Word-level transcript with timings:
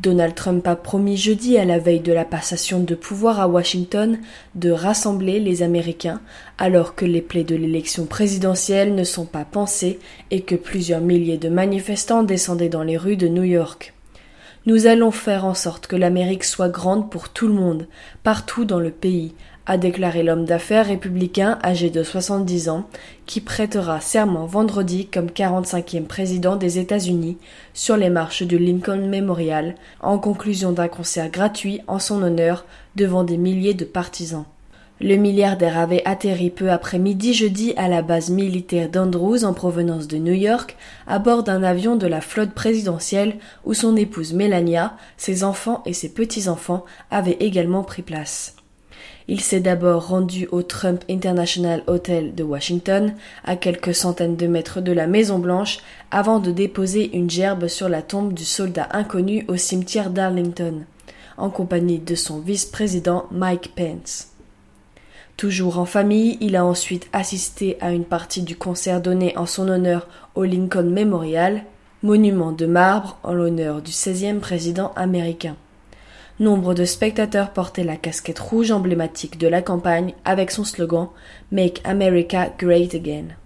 Donald 0.00 0.36
Trump 0.36 0.64
a 0.68 0.76
promis 0.76 1.16
jeudi 1.16 1.58
à 1.58 1.64
la 1.64 1.80
veille 1.80 1.98
de 1.98 2.12
la 2.12 2.24
passation 2.24 2.78
de 2.78 2.94
pouvoir 2.94 3.40
à 3.40 3.48
Washington 3.48 4.18
de 4.54 4.70
rassembler 4.70 5.40
les 5.40 5.64
Américains 5.64 6.20
alors 6.56 6.94
que 6.94 7.04
les 7.04 7.20
plaies 7.20 7.42
de 7.42 7.56
l'élection 7.56 8.06
présidentielle 8.06 8.94
ne 8.94 9.02
sont 9.02 9.26
pas 9.26 9.44
pensées 9.44 9.98
et 10.30 10.42
que 10.42 10.54
plusieurs 10.54 11.00
milliers 11.00 11.36
de 11.36 11.48
manifestants 11.48 12.22
descendaient 12.22 12.68
dans 12.68 12.84
les 12.84 12.96
rues 12.96 13.16
de 13.16 13.26
New 13.26 13.42
York. 13.42 13.92
Nous 14.68 14.86
allons 14.86 15.10
faire 15.10 15.46
en 15.46 15.54
sorte 15.54 15.86
que 15.86 15.96
l'Amérique 15.96 16.44
soit 16.44 16.68
grande 16.68 17.10
pour 17.10 17.30
tout 17.30 17.48
le 17.48 17.54
monde, 17.54 17.86
partout 18.22 18.66
dans 18.66 18.80
le 18.80 18.90
pays, 18.90 19.32
a 19.64 19.78
déclaré 19.78 20.22
l'homme 20.22 20.44
d'affaires 20.44 20.88
républicain 20.88 21.58
âgé 21.64 21.88
de 21.88 22.02
70 22.02 22.68
ans, 22.68 22.84
qui 23.24 23.40
prêtera 23.40 24.02
serment 24.02 24.44
vendredi 24.44 25.06
comme 25.06 25.28
45e 25.28 26.04
président 26.04 26.56
des 26.56 26.78
États-Unis 26.78 27.38
sur 27.72 27.96
les 27.96 28.10
marches 28.10 28.42
du 28.42 28.58
Lincoln 28.58 29.08
Memorial, 29.08 29.74
en 30.02 30.18
conclusion 30.18 30.72
d'un 30.72 30.88
concert 30.88 31.30
gratuit 31.30 31.80
en 31.86 31.98
son 31.98 32.22
honneur 32.22 32.66
devant 32.94 33.24
des 33.24 33.38
milliers 33.38 33.72
de 33.72 33.86
partisans. 33.86 34.44
Le 35.00 35.14
milliardaire 35.14 35.78
avait 35.78 36.02
atterri 36.04 36.50
peu 36.50 36.72
après 36.72 36.98
midi 36.98 37.32
jeudi 37.32 37.72
à 37.76 37.86
la 37.86 38.02
base 38.02 38.30
militaire 38.30 38.88
d'Andrews 38.88 39.44
en 39.44 39.52
provenance 39.52 40.08
de 40.08 40.16
New 40.16 40.32
York, 40.32 40.76
à 41.06 41.20
bord 41.20 41.44
d'un 41.44 41.62
avion 41.62 41.94
de 41.94 42.08
la 42.08 42.20
flotte 42.20 42.50
présidentielle 42.50 43.36
où 43.64 43.74
son 43.74 43.94
épouse 43.94 44.32
Melania, 44.32 44.96
ses 45.16 45.44
enfants 45.44 45.84
et 45.86 45.92
ses 45.92 46.08
petits-enfants 46.08 46.84
avaient 47.12 47.36
également 47.38 47.84
pris 47.84 48.02
place. 48.02 48.56
Il 49.28 49.40
s'est 49.40 49.60
d'abord 49.60 50.08
rendu 50.08 50.48
au 50.50 50.62
Trump 50.62 51.04
International 51.08 51.84
Hotel 51.86 52.34
de 52.34 52.42
Washington, 52.42 53.14
à 53.44 53.54
quelques 53.54 53.94
centaines 53.94 54.36
de 54.36 54.48
mètres 54.48 54.80
de 54.80 54.90
la 54.90 55.06
Maison 55.06 55.38
Blanche, 55.38 55.78
avant 56.10 56.40
de 56.40 56.50
déposer 56.50 57.16
une 57.16 57.30
gerbe 57.30 57.68
sur 57.68 57.88
la 57.88 58.02
tombe 58.02 58.32
du 58.32 58.44
soldat 58.44 58.88
inconnu 58.90 59.44
au 59.46 59.56
cimetière 59.56 60.10
d'Arlington, 60.10 60.82
en 61.36 61.50
compagnie 61.50 62.00
de 62.00 62.16
son 62.16 62.40
vice-président 62.40 63.26
Mike 63.30 63.74
Pence. 63.76 64.37
Toujours 65.38 65.78
en 65.78 65.84
famille, 65.84 66.36
il 66.40 66.56
a 66.56 66.64
ensuite 66.64 67.08
assisté 67.12 67.78
à 67.80 67.92
une 67.92 68.04
partie 68.04 68.42
du 68.42 68.56
concert 68.56 69.00
donné 69.00 69.38
en 69.38 69.46
son 69.46 69.68
honneur 69.68 70.08
au 70.34 70.42
Lincoln 70.42 70.90
Memorial, 70.90 71.62
monument 72.02 72.50
de 72.50 72.66
marbre 72.66 73.18
en 73.22 73.34
l'honneur 73.34 73.80
du 73.80 73.92
16e 73.92 74.40
président 74.40 74.90
américain. 74.96 75.54
Nombre 76.40 76.74
de 76.74 76.84
spectateurs 76.84 77.52
portaient 77.52 77.84
la 77.84 77.94
casquette 77.94 78.40
rouge 78.40 78.72
emblématique 78.72 79.38
de 79.38 79.46
la 79.46 79.62
campagne 79.62 80.12
avec 80.24 80.50
son 80.50 80.64
slogan 80.64 81.06
Make 81.52 81.82
America 81.84 82.52
Great 82.58 82.96
Again. 82.96 83.37